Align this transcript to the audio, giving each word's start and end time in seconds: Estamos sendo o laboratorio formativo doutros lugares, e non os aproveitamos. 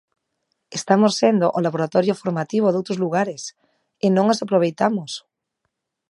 Estamos 0.79 1.13
sendo 1.21 1.45
o 1.57 1.59
laboratorio 1.65 2.17
formativo 2.21 2.67
doutros 2.69 3.01
lugares, 3.03 3.41
e 4.05 4.07
non 4.15 4.25
os 4.33 4.41
aproveitamos. 4.45 5.11